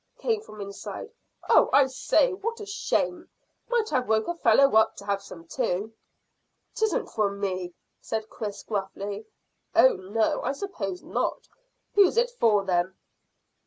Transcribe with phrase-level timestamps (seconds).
[0.17, 1.11] came from inside.
[1.47, 3.29] "Oh, I say, what a shame!
[3.69, 5.93] Might have woke a fellow up to have some too."
[6.73, 9.27] "'Tisn't for me," said Chris gruffly.
[9.75, 10.41] "Oh no!
[10.41, 11.47] I suppose not.
[11.93, 12.95] Who's it for, then?"